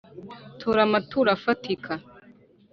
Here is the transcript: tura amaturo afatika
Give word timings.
tura 0.59 0.81
amaturo 0.87 1.29
afatika 1.37 1.91